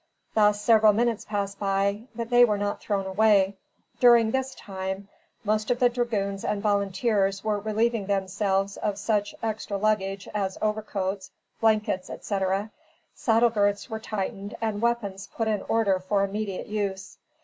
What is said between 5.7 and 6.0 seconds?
the